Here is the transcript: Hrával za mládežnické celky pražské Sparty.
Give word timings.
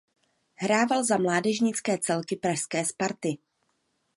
Hrával 0.57 1.03
za 1.05 1.17
mládežnické 1.21 1.97
celky 2.01 2.35
pražské 2.35 2.85
Sparty. 2.85 3.37